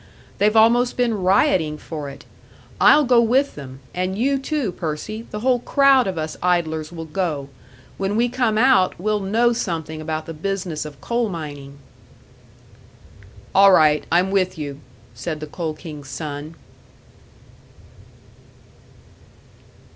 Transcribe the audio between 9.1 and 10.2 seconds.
know something